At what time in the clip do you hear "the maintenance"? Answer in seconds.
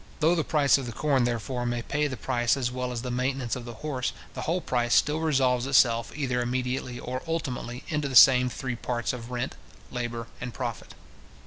3.03-3.55